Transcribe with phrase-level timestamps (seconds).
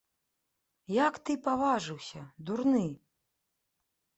[1.07, 2.85] Як ты паважыўся, дурны?